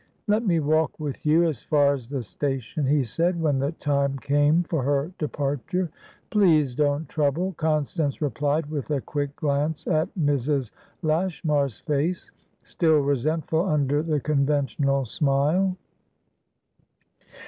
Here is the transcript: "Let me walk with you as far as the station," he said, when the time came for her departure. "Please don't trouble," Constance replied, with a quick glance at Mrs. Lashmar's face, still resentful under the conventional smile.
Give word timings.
"Let 0.25 0.43
me 0.43 0.59
walk 0.59 0.99
with 0.99 1.23
you 1.27 1.43
as 1.43 1.61
far 1.61 1.93
as 1.93 2.09
the 2.09 2.23
station," 2.23 2.87
he 2.87 3.03
said, 3.03 3.39
when 3.39 3.59
the 3.59 3.71
time 3.73 4.17
came 4.17 4.63
for 4.63 4.81
her 4.81 5.11
departure. 5.19 5.91
"Please 6.31 6.73
don't 6.73 7.07
trouble," 7.07 7.53
Constance 7.59 8.19
replied, 8.19 8.65
with 8.65 8.89
a 8.89 8.99
quick 8.99 9.35
glance 9.35 9.85
at 9.85 10.09
Mrs. 10.19 10.71
Lashmar's 11.03 11.81
face, 11.81 12.31
still 12.63 12.97
resentful 13.01 13.63
under 13.63 14.01
the 14.01 14.19
conventional 14.19 15.05
smile. 15.05 15.77